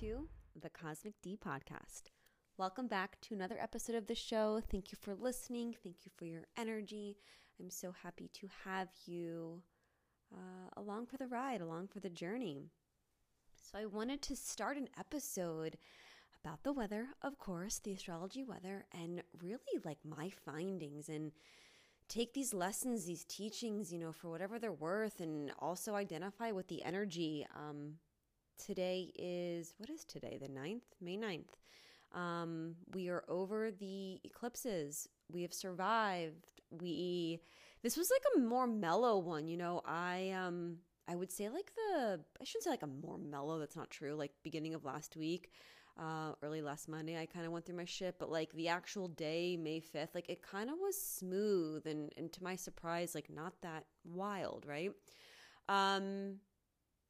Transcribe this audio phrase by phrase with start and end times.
[0.00, 0.28] to
[0.60, 2.10] the Cosmic Dee podcast.
[2.58, 4.60] Welcome back to another episode of the show.
[4.70, 5.74] Thank you for listening.
[5.82, 7.16] Thank you for your energy.
[7.58, 9.62] I'm so happy to have you
[10.34, 12.72] uh, along for the ride, along for the journey.
[13.70, 15.78] So, I wanted to start an episode
[16.44, 21.32] about the weather, of course, the astrology weather, and really like my findings and
[22.10, 26.68] take these lessons, these teachings, you know, for whatever they're worth, and also identify with
[26.68, 27.46] the energy.
[27.56, 27.94] Um,
[28.58, 30.38] today is, what is today?
[30.40, 30.82] The 9th?
[31.00, 32.18] May 9th.
[32.18, 35.08] Um, we are over the eclipses.
[35.30, 36.52] We have survived.
[36.70, 37.40] We,
[37.82, 39.82] this was like a more mellow one, you know.
[39.84, 43.58] I, um, I would say like the I shouldn't say like a more mellow.
[43.58, 44.14] That's not true.
[44.14, 45.50] Like beginning of last week,
[45.98, 48.18] uh, early last Monday, I kind of went through my shit.
[48.18, 52.32] But like the actual day, May fifth, like it kind of was smooth and and
[52.32, 54.90] to my surprise, like not that wild, right?
[55.68, 56.36] Um,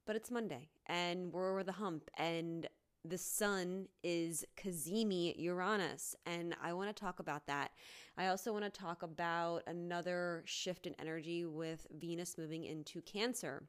[0.07, 2.69] but it's Monday and we're over the hump and
[3.05, 7.71] the sun is Cazimi Uranus, and I want to talk about that.
[8.19, 13.63] I also want to talk about another shift in energy with Venus moving into Cancer.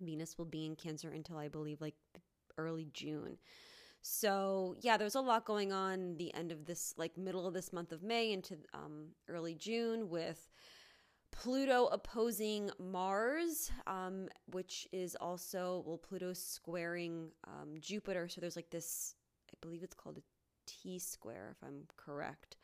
[0.00, 1.94] Venus will be in Cancer until I believe like
[2.56, 3.36] early June.
[4.00, 7.72] So, yeah, there's a lot going on the end of this, like middle of this
[7.72, 10.48] month of May into um, early June with
[11.34, 18.28] Pluto opposing Mars, um, which is also, well, Pluto's squaring um, Jupiter.
[18.28, 19.16] So there's like this,
[19.52, 20.22] I believe it's called a
[20.66, 22.56] T square, if I'm correct,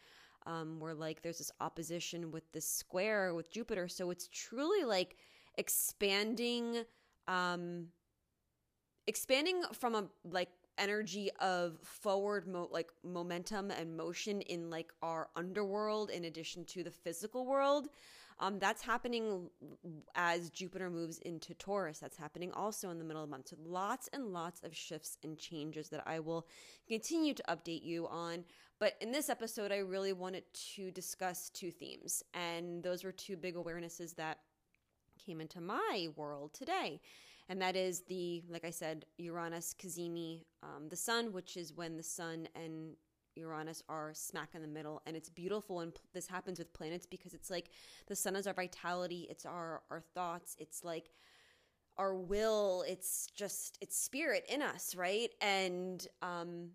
[0.46, 3.88] um, where like there's this opposition with this square with Jupiter.
[3.88, 5.16] So it's truly like
[5.58, 6.84] expanding
[7.26, 7.88] um
[9.08, 10.48] expanding from a like
[10.78, 16.82] energy of forward mo- like momentum and motion in like our underworld in addition to
[16.82, 17.88] the physical world
[18.40, 19.48] um, that's happening
[20.14, 21.98] as jupiter moves into taurus.
[21.98, 23.48] That's happening also in the middle of the month.
[23.48, 26.46] So lots and lots of shifts and changes that i will
[26.88, 28.44] continue to update you on.
[28.78, 33.36] But in this episode i really wanted to discuss two themes and those were two
[33.36, 34.38] big awarenesses that
[35.24, 37.00] came into my world today.
[37.48, 41.96] And that is the, like I said, Uranus Cazimi, um, the sun, which is when
[41.96, 42.94] the sun and
[43.34, 45.02] Uranus are smack in the middle.
[45.06, 45.80] And it's beautiful.
[45.80, 47.70] And this happens with planets because it's like
[48.06, 51.10] the sun is our vitality, it's our, our thoughts, it's like
[51.98, 55.30] our will, it's just, it's spirit in us, right?
[55.40, 56.70] And, um,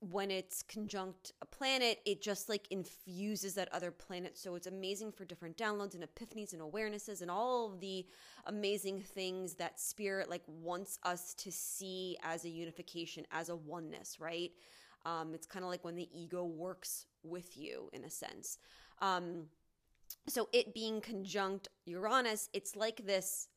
[0.00, 4.38] when it's conjunct a planet, it just like infuses that other planet.
[4.38, 8.06] So it's amazing for different downloads and epiphanies and awarenesses and all of the
[8.46, 14.18] amazing things that spirit like wants us to see as a unification, as a oneness,
[14.18, 14.52] right?
[15.04, 18.58] Um, it's kind of like when the ego works with you in a sense.
[19.00, 19.46] Um,
[20.28, 23.48] so it being conjunct Uranus, it's like this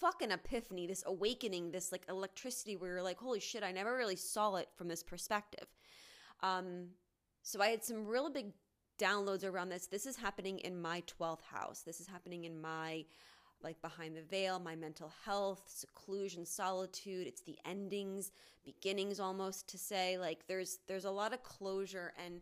[0.00, 4.16] fucking epiphany, this awakening, this like electricity where you're like, holy shit, I never really
[4.16, 5.66] saw it from this perspective.
[6.40, 6.88] Um,
[7.42, 8.52] so I had some real big
[8.98, 9.86] downloads around this.
[9.86, 11.82] This is happening in my 12th house.
[11.82, 13.04] This is happening in my
[13.64, 17.26] like behind the veil, my mental health, seclusion, solitude.
[17.26, 18.30] It's the endings,
[18.64, 20.18] beginnings almost to say.
[20.18, 22.40] Like there's there's a lot of closure and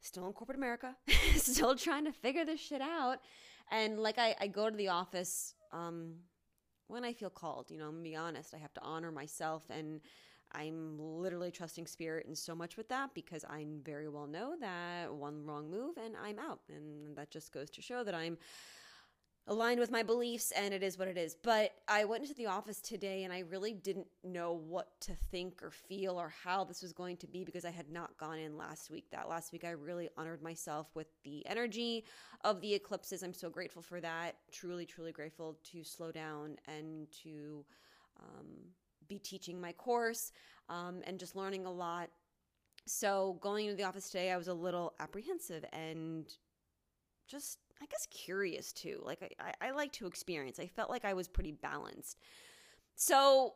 [0.00, 0.94] still in corporate America,
[1.36, 3.20] still trying to figure this shit out.
[3.70, 6.16] And like I, I go to the office um,
[6.88, 7.70] when I feel called.
[7.70, 8.54] You know, I'm gonna be honest.
[8.54, 10.00] I have to honor myself, and
[10.52, 15.12] I'm literally trusting spirit and so much with that because I very well know that
[15.12, 18.36] one wrong move and I'm out, and that just goes to show that I'm
[19.46, 21.34] aligned with my beliefs and it is what it is.
[21.34, 25.62] But I went into the office today and I really didn't know what to think
[25.62, 28.56] or feel or how this was going to be because I had not gone in
[28.56, 29.10] last week.
[29.10, 32.04] That last week I really honored myself with the energy
[32.42, 33.22] of the eclipses.
[33.22, 34.36] I'm so grateful for that.
[34.50, 37.64] Truly, truly grateful to slow down and to
[38.18, 38.46] um,
[39.08, 40.32] be teaching my course
[40.70, 42.08] um, and just learning a lot.
[42.86, 46.26] So going into the office today, I was a little apprehensive and
[47.26, 49.00] just I guess curious too.
[49.04, 50.58] Like I, I like to experience.
[50.58, 52.18] I felt like I was pretty balanced.
[52.96, 53.54] So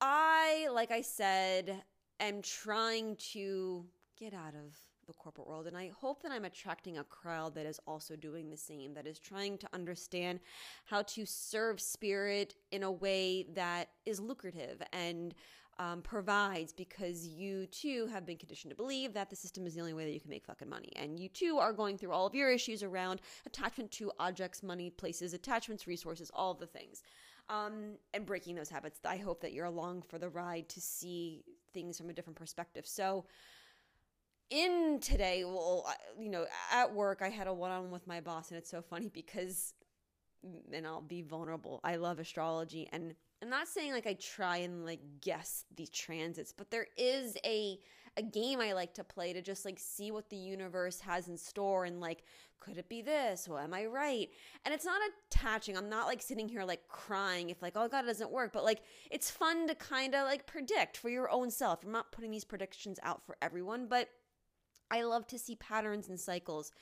[0.00, 1.82] I, like I said,
[2.18, 3.86] am trying to
[4.18, 5.66] get out of the corporate world.
[5.66, 9.06] And I hope that I'm attracting a crowd that is also doing the same, that
[9.06, 10.40] is trying to understand
[10.84, 15.34] how to serve spirit in a way that is lucrative and
[15.80, 19.80] um, provides because you too have been conditioned to believe that the system is the
[19.80, 20.92] only way that you can make fucking money.
[20.94, 24.90] And you too are going through all of your issues around attachment to objects, money,
[24.90, 27.02] places, attachments, resources, all the things.
[27.48, 29.00] Um, and breaking those habits.
[29.04, 31.42] I hope that you're along for the ride to see
[31.72, 32.86] things from a different perspective.
[32.86, 33.24] So,
[34.50, 38.20] in today, well, you know, at work, I had a one on one with my
[38.20, 39.74] boss, and it's so funny because,
[40.72, 41.80] and I'll be vulnerable.
[41.82, 46.52] I love astrology, and I'm not saying like I try and like guess these transits,
[46.52, 47.78] but there is a
[48.16, 51.36] a game I like to play to just like see what the universe has in
[51.36, 52.24] store and like
[52.58, 53.48] could it be this?
[53.48, 54.28] Well, am I right?
[54.66, 55.00] And it's not
[55.30, 55.78] attaching.
[55.78, 58.64] I'm not like sitting here like crying if like oh god it doesn't work, but
[58.64, 61.84] like it's fun to kind of like predict for your own self.
[61.84, 64.08] I'm not putting these predictions out for everyone, but
[64.90, 66.72] I love to see patterns and cycles.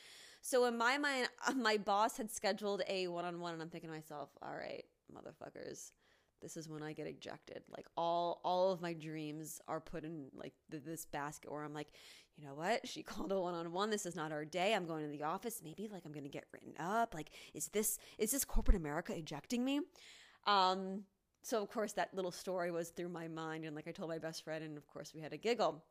[0.40, 4.30] So in my mind, my boss had scheduled a one-on-one and I'm thinking to myself,
[4.42, 4.84] all right,
[5.14, 5.92] motherfuckers
[6.40, 7.62] this is when I get ejected.
[7.74, 11.74] Like all all of my dreams are put in like the, this basket where I'm
[11.74, 11.88] like,
[12.36, 12.86] you know what?
[12.86, 13.90] She called a one on one.
[13.90, 14.74] This is not our day.
[14.74, 15.60] I'm going to the office.
[15.62, 17.14] Maybe like I'm going to get written up.
[17.14, 19.80] Like is this is this corporate America ejecting me?
[20.46, 21.04] Um
[21.42, 24.18] so of course that little story was through my mind and like I told my
[24.18, 25.84] best friend and of course we had a giggle.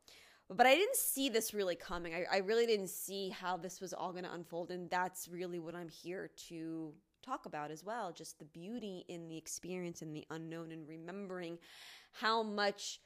[0.50, 2.14] But I didn't see this really coming.
[2.14, 4.70] I, I really didn't see how this was all going to unfold.
[4.70, 6.94] And that's really what I'm here to
[7.28, 11.58] talk about as well just the beauty in the experience and the unknown and remembering
[12.12, 13.00] how much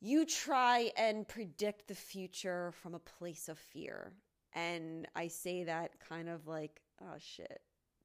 [0.00, 4.12] you try and predict the future from a place of fear.
[4.52, 7.60] And I say that kind of like, oh shit,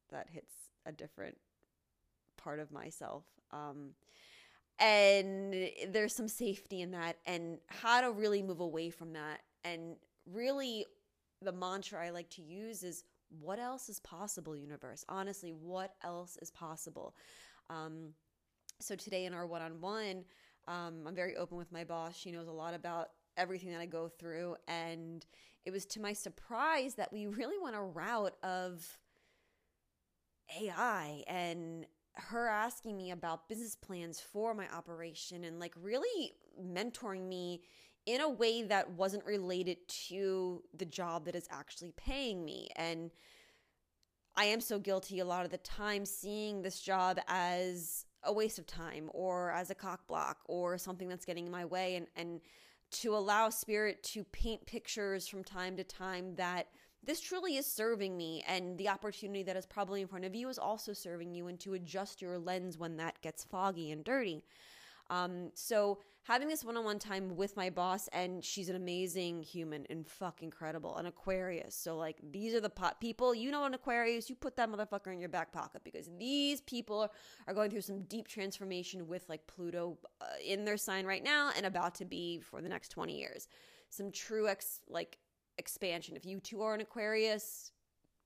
[0.09, 0.53] that hits
[0.85, 1.37] a different
[2.37, 3.23] part of myself.
[3.51, 3.91] Um,
[4.79, 5.53] and
[5.89, 9.41] there's some safety in that, and how to really move away from that.
[9.63, 9.95] And
[10.25, 10.85] really,
[11.41, 13.03] the mantra I like to use is
[13.39, 15.05] what else is possible, universe?
[15.07, 17.15] Honestly, what else is possible?
[17.69, 18.13] Um,
[18.79, 20.25] so today in our one on one,
[20.67, 22.17] I'm very open with my boss.
[22.17, 24.55] She knows a lot about everything that I go through.
[24.67, 25.25] And
[25.65, 28.97] it was to my surprise that we really went a route of
[30.61, 31.85] AI and
[32.15, 37.61] her asking me about business plans for my operation and like really mentoring me
[38.05, 42.69] in a way that wasn't related to the job that is actually paying me.
[42.75, 43.11] And
[44.35, 48.59] I am so guilty a lot of the time seeing this job as a waste
[48.59, 52.07] of time or as a cock block or something that's getting in my way and
[52.15, 52.41] and
[52.91, 56.67] to allow spirit to paint pictures from time to time that
[57.03, 60.49] this truly is serving me and the opportunity that is probably in front of you
[60.49, 64.43] is also serving you and to adjust your lens when that gets foggy and dirty
[65.11, 70.07] um, so having this one-on-one time with my boss, and she's an amazing human and
[70.07, 71.75] fuck incredible, an Aquarius.
[71.75, 73.35] So like these are the pot people.
[73.35, 77.11] You know an Aquarius, you put that motherfucker in your back pocket because these people
[77.45, 81.51] are going through some deep transformation with like Pluto uh, in their sign right now
[81.57, 83.49] and about to be for the next 20 years.
[83.89, 85.17] Some true ex like
[85.57, 86.15] expansion.
[86.15, 87.73] If you too are an Aquarius,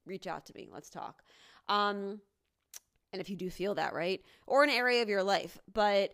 [0.06, 0.70] reach out to me.
[0.72, 1.24] Let's talk.
[1.68, 2.22] Um,
[3.12, 4.22] and if you do feel that, right?
[4.46, 5.58] Or an area of your life.
[5.74, 6.14] But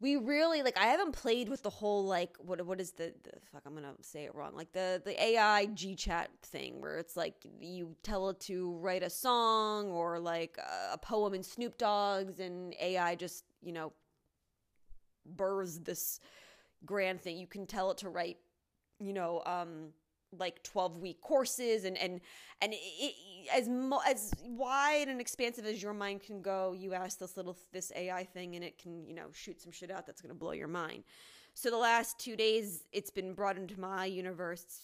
[0.00, 3.32] we really like I haven't played with the whole like what what is the, the
[3.52, 7.16] fuck I'm gonna say it wrong like the the AI G chat thing where it's
[7.16, 11.76] like you tell it to write a song or like a, a poem in Snoop
[11.76, 13.92] Dogg's and AI just you know
[15.26, 16.18] births this
[16.86, 17.36] grand thing.
[17.36, 18.38] You can tell it to write
[18.98, 19.90] you know um
[20.38, 22.20] like 12 week courses and and
[22.62, 23.14] and it,
[23.54, 27.56] as mo- as wide and expansive as your mind can go you ask this little
[27.72, 30.38] this ai thing and it can you know shoot some shit out that's going to
[30.38, 31.04] blow your mind.
[31.54, 34.82] So the last two days it's been brought into my universe.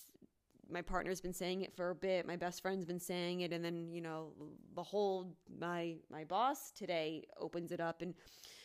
[0.69, 2.27] My partner's been saying it for a bit.
[2.27, 3.53] My best friend's been saying it.
[3.53, 4.33] And then you know
[4.75, 8.15] the whole my my boss today opens it up and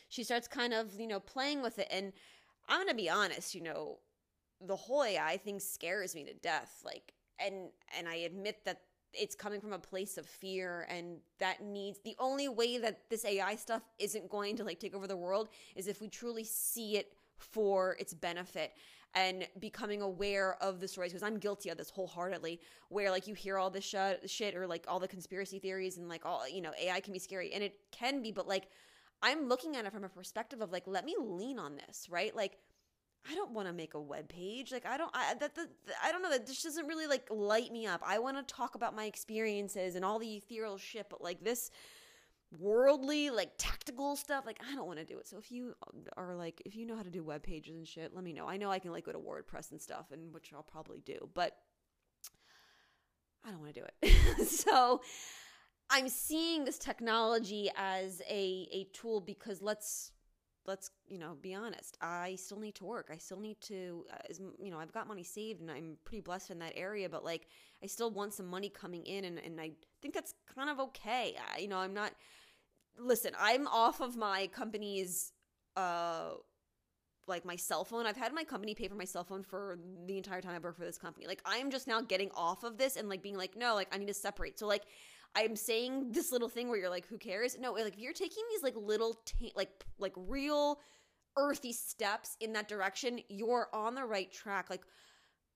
[0.09, 1.88] she starts kind of you know playing with it.
[1.91, 2.11] And
[2.69, 3.97] i'm going to be honest you know
[4.65, 6.82] the whole AI thing scares me to death.
[6.86, 8.82] Like, and and I admit that
[9.13, 13.25] it's coming from a place of fear and that needs the only way that this
[13.25, 16.98] AI stuff isn't going to like take over the world is if we truly see
[16.98, 18.74] it for its benefit
[19.13, 23.34] and becoming aware of the stories because I'm guilty of this wholeheartedly where like you
[23.34, 26.62] hear all this sh- shit or like all the conspiracy theories and like all you
[26.62, 28.70] know AI can be scary and it can be but like
[29.22, 32.34] I'm looking at it from a perspective of like let me lean on this right
[32.36, 32.58] like
[33.29, 34.71] I don't want to make a web page.
[34.71, 35.67] Like I don't I that the,
[36.03, 38.01] I don't know that this doesn't really like light me up.
[38.05, 41.71] I want to talk about my experiences and all the ethereal shit, but like this
[42.59, 45.73] worldly like tactical stuff like i don't want to do it so if you
[46.17, 48.45] are like if you know how to do web pages and shit let me know
[48.45, 51.29] i know i can like go to wordpress and stuff and which i'll probably do
[51.33, 51.55] but
[53.45, 54.99] i don't want to do it so
[55.89, 60.11] i'm seeing this technology as a a tool because let's
[60.65, 63.10] let's you know be honest i still need to work.
[63.12, 66.51] I still need to uh, you know i've got money saved and i'm pretty blessed
[66.51, 67.48] in that area but like
[67.84, 71.36] i still want some money coming in and, and i think that's kind of okay.
[71.56, 72.13] I, you know i'm not
[72.98, 75.32] listen i'm off of my company's
[75.75, 76.32] uh
[77.27, 78.06] like my cell phone.
[78.06, 80.80] I've had my company pay for my cell phone for the entire time i've worked
[80.80, 81.27] for this company.
[81.27, 83.98] Like i'm just now getting off of this and like being like no like i
[83.98, 84.60] need to separate.
[84.60, 84.84] So like
[85.35, 87.57] I'm saying this little thing where you're like, who cares?
[87.59, 90.79] No, like if you're taking these like little t- like like real
[91.38, 94.69] earthy steps in that direction, you're on the right track.
[94.69, 94.81] Like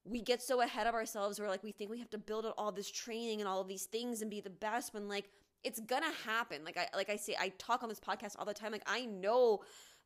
[0.06, 2.72] we get so ahead of ourselves where like we think we have to build all
[2.72, 5.30] this training and all of these things and be the best when like
[5.64, 6.64] it's gonna happen.
[6.64, 8.72] Like I like I say, I talk on this podcast all the time.
[8.72, 9.62] Like I know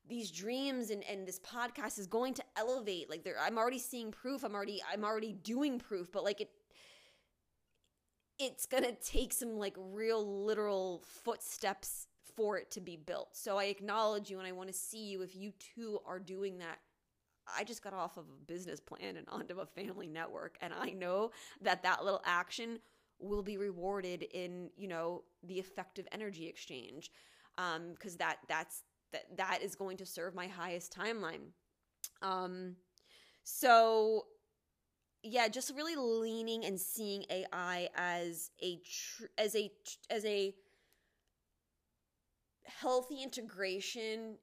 [0.07, 3.09] these dreams and, and this podcast is going to elevate.
[3.09, 4.43] Like there I'm already seeing proof.
[4.43, 6.49] I'm already I'm already doing proof, but like it
[8.39, 13.35] it's gonna take some like real literal footsteps for it to be built.
[13.35, 16.57] So I acknowledge you and I want to see you if you too are doing
[16.59, 16.79] that.
[17.57, 20.91] I just got off of a business plan and onto a family network and I
[20.91, 21.31] know
[21.61, 22.79] that that little action
[23.19, 27.11] will be rewarded in, you know, the effective energy exchange.
[27.57, 31.51] Um because that that's that that is going to serve my highest timeline.
[32.21, 32.77] Um
[33.43, 34.25] so
[35.23, 39.71] yeah, just really leaning and seeing AI as a tr- as a
[40.09, 40.53] as a
[42.65, 44.37] healthy integration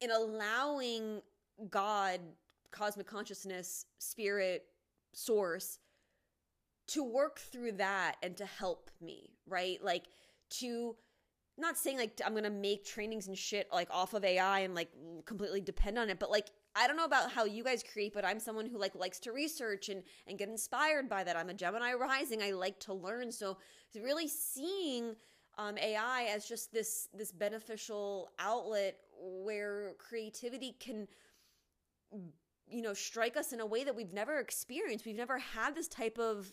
[0.00, 1.20] in allowing
[1.70, 2.20] God,
[2.70, 4.64] cosmic consciousness, spirit,
[5.12, 5.78] source
[6.88, 9.82] to work through that and to help me, right?
[9.82, 10.04] Like
[10.60, 10.96] to
[11.58, 14.74] not saying like I'm going to make trainings and shit like off of AI and
[14.74, 14.88] like
[15.26, 18.24] completely depend on it, but like I don't know about how you guys create, but
[18.24, 21.36] I'm someone who like likes to research and and get inspired by that.
[21.36, 22.42] I'm a Gemini rising.
[22.42, 23.30] I like to learn.
[23.30, 23.58] So
[24.00, 25.14] really seeing
[25.58, 31.06] um, AI as just this this beneficial outlet where creativity can
[32.68, 35.04] you know strike us in a way that we've never experienced.
[35.04, 36.52] We've never had this type of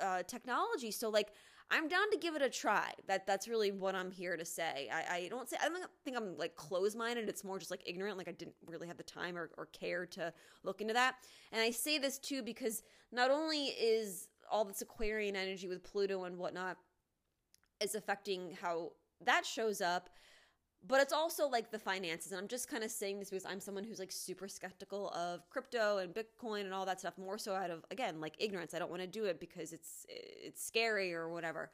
[0.00, 0.90] uh, technology.
[0.90, 1.28] So like
[1.72, 2.92] I'm down to give it a try.
[3.08, 4.90] That that's really what I'm here to say.
[4.92, 7.30] I, I don't say I don't think I'm like closed minded.
[7.30, 8.18] It's more just like ignorant.
[8.18, 11.16] Like I didn't really have the time or, or care to look into that.
[11.50, 16.24] And I say this too because not only is all this Aquarian energy with Pluto
[16.24, 16.76] and whatnot
[17.80, 18.92] is affecting how
[19.24, 20.10] that shows up,
[20.86, 23.60] but it's also like the finances and i'm just kind of saying this because i'm
[23.60, 27.54] someone who's like super skeptical of crypto and bitcoin and all that stuff more so
[27.54, 28.74] out of again like ignorance.
[28.74, 31.70] I don't want to do it because it's it's scary or whatever.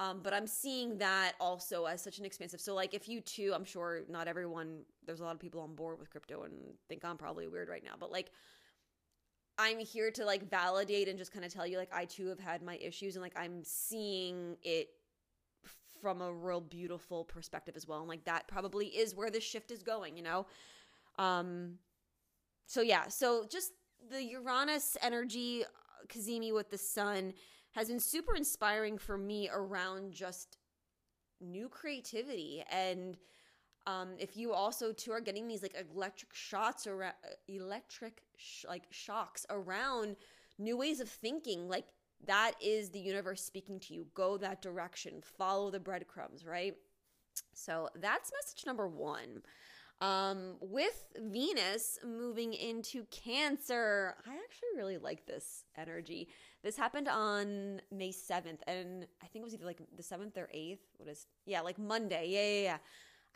[0.00, 3.52] Um, but i'm seeing that also as such an expensive so like if you too
[3.52, 6.54] i'm sure not everyone there's a lot of people on board with crypto and
[6.88, 8.30] think i'm probably weird right now but like
[9.58, 12.38] i'm here to like validate and just kind of tell you like i too have
[12.38, 14.88] had my issues and like i'm seeing it
[16.00, 18.00] from a real beautiful perspective as well.
[18.00, 20.46] And like that probably is where the shift is going, you know?
[21.18, 21.78] Um
[22.66, 23.72] so yeah, so just
[24.10, 25.64] the Uranus energy
[26.08, 27.32] Cazimi with the sun
[27.72, 30.58] has been super inspiring for me around just
[31.40, 33.16] new creativity and
[33.86, 37.14] um, if you also too are getting these like electric shots around
[37.48, 40.16] electric sh- like shocks around
[40.58, 41.86] new ways of thinking like
[42.26, 44.06] that is the universe speaking to you.
[44.14, 45.22] Go that direction.
[45.22, 46.74] Follow the breadcrumbs, right?
[47.54, 49.42] So that's message number one.
[50.00, 56.28] Um, with Venus moving into Cancer, I actually really like this energy.
[56.62, 60.48] This happened on May 7th, and I think it was either like the 7th or
[60.54, 60.78] 8th.
[60.98, 62.28] What is, yeah, like Monday.
[62.28, 62.78] Yeah, yeah, yeah.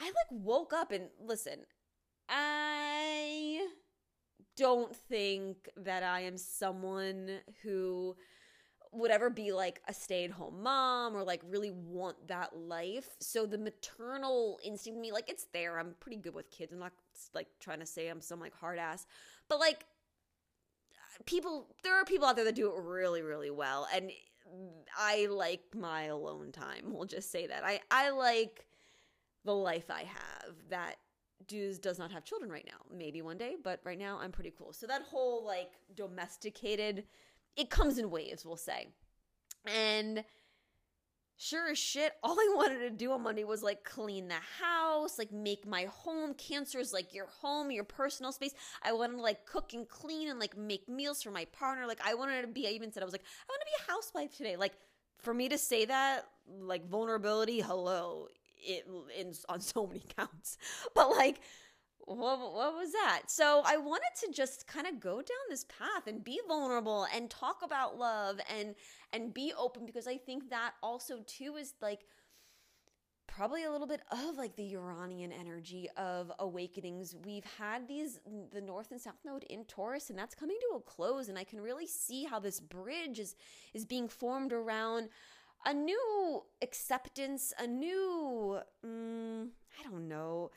[0.00, 1.60] I like woke up and listen,
[2.28, 3.66] I
[4.56, 8.16] don't think that I am someone who
[8.92, 13.08] would ever be like a stay-at-home mom or like really want that life.
[13.20, 15.78] So the maternal instinct in me, like it's there.
[15.78, 16.72] I'm pretty good with kids.
[16.72, 16.92] I'm not
[17.34, 19.06] like trying to say I'm some like hard ass,
[19.48, 19.86] but like
[21.24, 24.10] people, there are people out there that do it really, really well, and
[24.96, 26.92] I like my alone time.
[26.92, 28.66] We'll just say that I I like
[29.44, 30.96] the life I have that
[31.46, 32.96] does does not have children right now.
[32.96, 34.72] Maybe one day, but right now I'm pretty cool.
[34.72, 37.04] So that whole like domesticated
[37.56, 38.88] it comes in waves, we'll say.
[39.66, 40.24] And
[41.36, 45.18] sure as shit, all I wanted to do on Monday was like clean the house,
[45.18, 46.34] like make my home.
[46.34, 48.54] Cancer's like your home, your personal space.
[48.82, 51.86] I wanted to like cook and clean and like make meals for my partner.
[51.86, 53.84] Like I wanted to be, I even said, I was like, I want to be
[53.84, 54.56] a housewife today.
[54.56, 54.72] Like
[55.18, 56.26] for me to say that,
[56.60, 58.86] like vulnerability, hello, it
[59.18, 60.58] in on so many counts.
[60.94, 61.40] But like
[62.06, 63.22] what, what was that?
[63.28, 67.30] So I wanted to just kind of go down this path and be vulnerable and
[67.30, 68.74] talk about love and
[69.12, 72.00] and be open because I think that also too is like
[73.26, 77.14] probably a little bit of like the Uranian energy of awakenings.
[77.24, 78.18] We've had these
[78.52, 81.44] the north and south node in Taurus and that's coming to a close and I
[81.44, 83.36] can really see how this bridge is
[83.74, 85.08] is being formed around
[85.64, 90.50] a new acceptance, a new mm, I don't know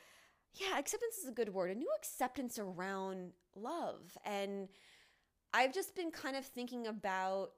[0.60, 1.70] yeah, acceptance is a good word.
[1.70, 4.16] A new acceptance around love.
[4.24, 4.68] And
[5.52, 7.50] I've just been kind of thinking about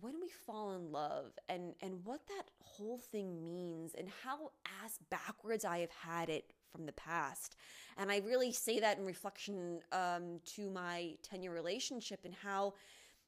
[0.00, 4.52] when we fall in love and and what that whole thing means and how
[4.84, 7.56] ass backwards I have had it from the past.
[7.96, 12.74] And I really say that in reflection um, to my 10 year relationship and how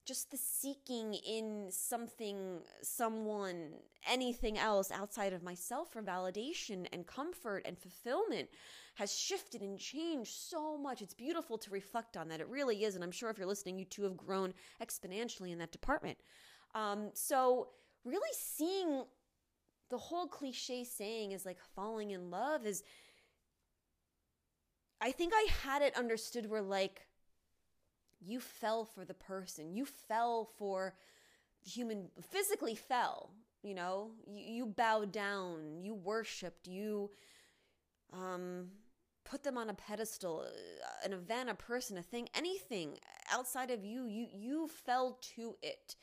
[0.04, 3.70] just the seeking in something, someone,
[4.08, 8.48] anything else outside of myself for validation and comfort and fulfillment
[8.96, 11.02] has shifted and changed so much.
[11.02, 12.40] It's beautiful to reflect on that.
[12.40, 12.94] It really is.
[12.94, 16.18] And I'm sure if you're listening, you too have grown exponentially in that department.
[16.74, 17.68] Um, so,
[18.04, 19.04] really seeing
[19.90, 22.82] the whole cliche saying is like falling in love is,
[25.00, 27.02] I think I had it understood where like,
[28.24, 29.74] you fell for the person.
[29.74, 30.94] You fell for
[31.64, 33.30] human, physically fell,
[33.62, 37.10] you know, you, you bowed down, you worshiped, you
[38.12, 38.68] um,
[39.24, 42.98] put them on a pedestal, uh, an event, a person, a thing, anything
[43.32, 45.96] outside of you, you, you fell to it.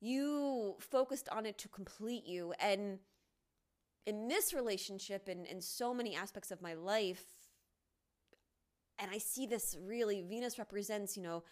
[0.00, 2.52] You focused on it to complete you.
[2.60, 2.98] And
[4.06, 7.24] in this relationship and in so many aspects of my life,
[8.98, 11.42] and I see this really, Venus represents, you know,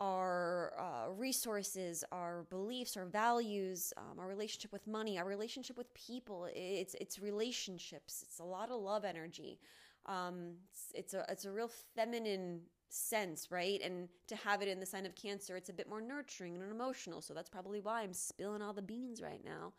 [0.00, 5.92] our uh, resources, our beliefs, our values, um, our relationship with money, our relationship with
[5.94, 6.48] people.
[6.52, 8.24] It's it's relationships.
[8.26, 9.60] It's a lot of love energy.
[10.06, 13.80] Um, it's, it's a it's a real feminine sense, right?
[13.82, 16.70] And to have it in the sign of Cancer, it's a bit more nurturing and
[16.70, 17.20] emotional.
[17.20, 19.72] So that's probably why I'm spilling all the beans right now.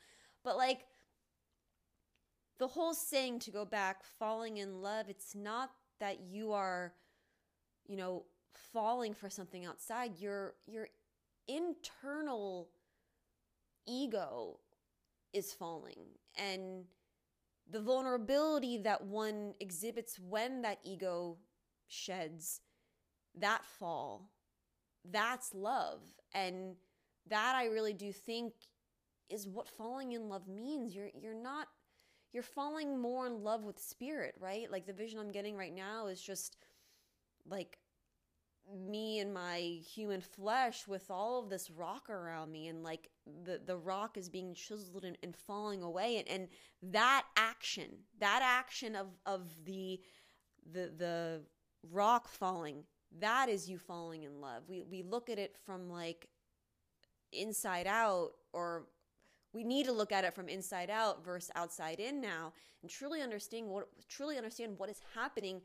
[0.44, 0.86] But like
[2.58, 6.94] the whole saying to go back, falling in love, it's not that you are,
[7.88, 8.24] you know,
[8.74, 10.20] falling for something outside.
[10.20, 10.88] Your your
[11.48, 12.70] internal
[13.88, 14.60] ego
[15.34, 16.00] is falling
[16.38, 16.86] and
[17.70, 21.38] the vulnerability that one exhibits when that ego
[21.88, 22.62] sheds
[23.38, 24.32] that fall
[25.12, 26.02] that's love
[26.34, 26.76] and
[27.28, 28.54] that i really do think
[29.30, 31.68] is what falling in love means you're you're not
[32.36, 34.70] you're falling more in love with spirit, right?
[34.70, 36.58] Like the vision I'm getting right now is just
[37.48, 37.78] like
[38.78, 43.10] me and my human flesh with all of this rock around me and like
[43.46, 46.48] the the rock is being chiseled and, and falling away and, and
[46.82, 50.02] that action that action of of the
[50.74, 51.42] the the
[51.92, 52.84] rock falling
[53.20, 56.28] that is you falling in love we we look at it from like
[57.32, 58.88] inside out or
[59.56, 63.22] we need to look at it from inside out versus outside in now and truly
[63.22, 65.62] understand what truly understand what is happening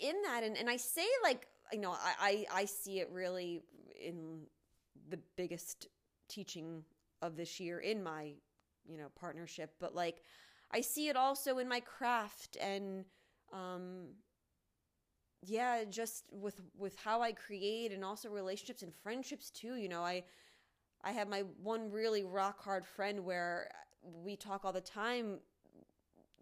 [0.00, 0.44] in that.
[0.44, 3.62] And, and i say like you know I, I i see it really
[4.00, 4.42] in
[5.08, 5.88] the biggest
[6.28, 6.84] teaching
[7.20, 8.32] of this year in my
[8.88, 9.74] you know partnership.
[9.80, 10.22] But like
[10.70, 13.04] i see it also in my craft and
[13.52, 14.06] um
[15.44, 19.74] yeah just with with how i create and also relationships and friendships too.
[19.74, 20.22] You know i
[21.04, 23.70] I have my one really rock hard friend where
[24.02, 25.38] we talk all the time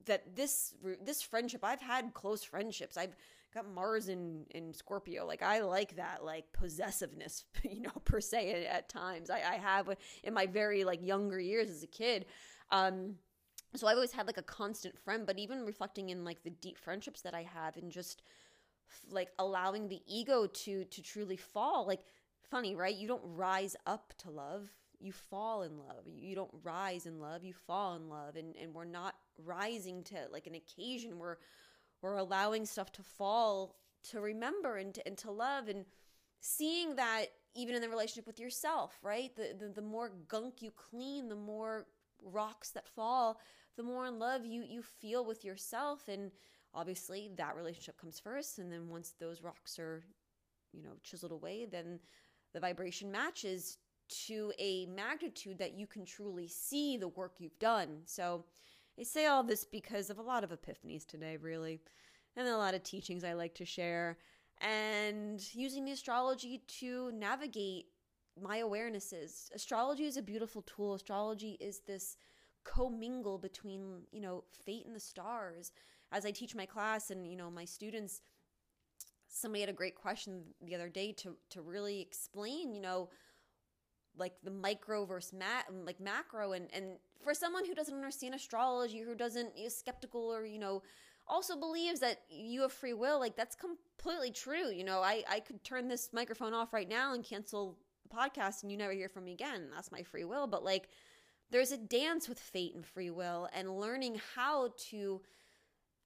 [0.06, 2.96] that this this friendship I've had close friendships.
[2.96, 3.14] I've
[3.54, 5.26] got Mars in in Scorpio.
[5.26, 9.30] Like I like that like possessiveness, you know, per se at, at times.
[9.30, 9.88] I, I have
[10.22, 12.26] in my very like younger years as a kid.
[12.70, 13.16] Um
[13.76, 16.76] so I've always had like a constant friend, but even reflecting in like the deep
[16.76, 18.22] friendships that I have and just
[19.08, 22.00] like allowing the ego to to truly fall like
[22.50, 22.94] funny, right?
[22.94, 24.68] You don't rise up to love.
[24.98, 26.04] You fall in love.
[26.06, 27.44] You don't rise in love.
[27.44, 28.36] You fall in love.
[28.36, 31.18] And, and we're not rising to like an occasion.
[31.18, 31.36] We're,
[32.02, 33.76] we're allowing stuff to fall
[34.10, 35.84] to remember and to, and to love and
[36.40, 39.34] seeing that even in the relationship with yourself, right?
[39.36, 41.86] The, the, the more gunk you clean, the more
[42.22, 43.40] rocks that fall,
[43.76, 46.08] the more in love you, you feel with yourself.
[46.08, 46.30] And
[46.74, 48.58] obviously that relationship comes first.
[48.58, 50.02] And then once those rocks are,
[50.72, 52.00] you know, chiseled away, then
[52.52, 53.78] the vibration matches
[54.26, 57.98] to a magnitude that you can truly see the work you've done.
[58.04, 58.44] So
[58.98, 61.80] I say all this because of a lot of epiphanies today, really,
[62.36, 64.18] and a lot of teachings I like to share,
[64.60, 67.86] and using the astrology to navigate
[68.40, 69.50] my awarenesses.
[69.54, 70.94] Astrology is a beautiful tool.
[70.94, 72.16] Astrology is this
[72.64, 75.72] commingle between, you know, fate and the stars.
[76.12, 78.20] As I teach my class and, you know, my students
[79.30, 83.08] somebody had a great question the other day to to really explain, you know,
[84.16, 89.00] like the micro versus mat like macro and and for someone who doesn't understand astrology,
[89.00, 90.82] who doesn't is skeptical or, you know,
[91.26, 94.70] also believes that you have free will, like that's completely true.
[94.70, 98.62] You know, I I could turn this microphone off right now and cancel the podcast
[98.62, 99.68] and you never hear from me again.
[99.72, 100.88] That's my free will, but like
[101.50, 105.20] there's a dance with fate and free will and learning how to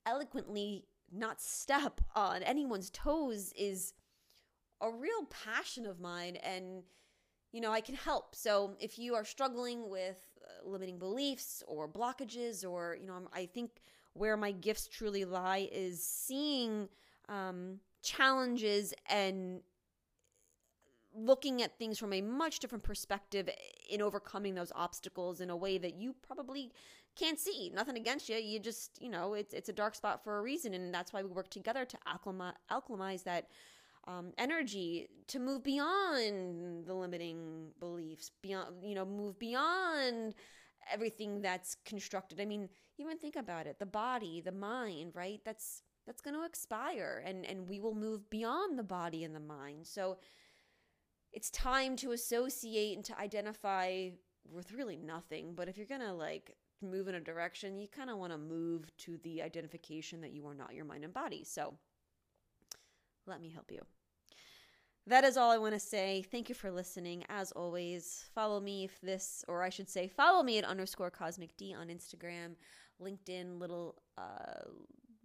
[0.06, 0.84] eloquently
[1.14, 3.94] not step on anyone's toes is
[4.80, 6.82] a real passion of mine and
[7.54, 8.34] you know, I can help.
[8.34, 13.46] So if you are struggling with uh, limiting beliefs or blockages, or, you know, I
[13.46, 13.80] think
[14.14, 16.88] where my gifts truly lie is seeing
[17.28, 19.60] um, challenges and
[21.14, 23.48] looking at things from a much different perspective
[23.88, 26.72] in overcoming those obstacles in a way that you probably
[27.16, 27.70] can't see.
[27.74, 28.36] Nothing against you.
[28.36, 31.22] You just, you know, it's it's a dark spot for a reason, and that's why
[31.22, 33.48] we work together to alchemize, alchemize that
[34.06, 40.34] um, energy to move beyond the limiting beliefs, beyond, you know, move beyond
[40.92, 42.40] everything that's constructed.
[42.40, 45.40] I mean, even think about it: the body, the mind, right?
[45.44, 49.40] That's that's going to expire, and and we will move beyond the body and the
[49.40, 49.86] mind.
[49.86, 50.18] So
[51.34, 54.10] it's time to associate and to identify
[54.50, 55.54] with really nothing.
[55.54, 58.96] But if you're to like move in a direction, you kind of want to move
[58.98, 61.42] to the identification that you are not your mind and body.
[61.44, 61.74] So
[63.26, 63.80] let me help you.
[65.06, 66.24] That is all I want to say.
[66.30, 67.24] Thank you for listening.
[67.28, 71.54] As always, follow me if this, or I should say, follow me at underscore cosmic
[71.58, 72.54] Dee on Instagram,
[73.02, 74.70] LinkedIn, little uh,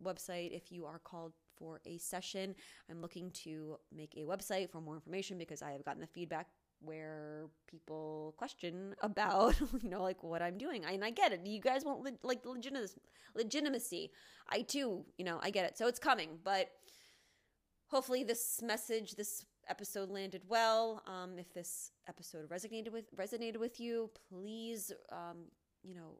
[0.03, 2.55] website if you are called for a session.
[2.89, 6.47] I'm looking to make a website for more information because I have gotten the feedback
[6.81, 10.85] where people question about you know like what I'm doing.
[10.85, 11.45] And I get it.
[11.45, 12.49] You guys want le- like the
[13.35, 14.11] legitimacy.
[14.49, 15.77] I too, you know, I get it.
[15.77, 16.69] So it's coming, but
[17.87, 21.03] hopefully this message, this episode landed well.
[21.05, 25.45] Um, if this episode resonated with resonated with you, please, um,
[25.83, 26.17] you know,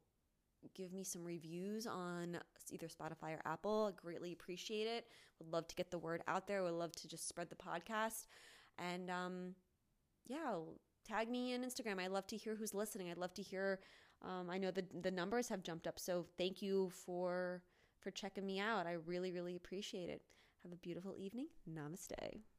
[0.76, 2.38] give me some reviews on
[2.72, 3.92] either Spotify or Apple.
[3.92, 5.08] I greatly appreciate it.
[5.40, 6.64] Would love to get the word out there.
[6.64, 8.28] Would love to just spread the podcast.
[8.78, 9.56] And um,
[10.28, 10.56] yeah,
[11.08, 12.00] tag me in Instagram.
[12.00, 13.10] I love to hear who's listening.
[13.10, 13.80] I'd love to hear.
[14.22, 17.64] Um, I know the the numbers have jumped up, so thank you for
[18.00, 18.86] for checking me out.
[18.86, 20.22] I really really appreciate it.
[20.64, 21.48] Have a beautiful evening.
[21.70, 22.59] Namaste.